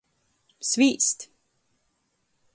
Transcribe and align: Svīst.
Svīst. 0.69 1.27